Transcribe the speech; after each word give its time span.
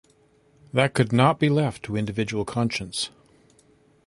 That 0.73 0.95
could 0.95 1.13
not 1.13 1.39
be 1.39 1.47
left 1.47 1.83
to 1.83 1.95
individual 1.95 2.43
conscience. 2.43 3.11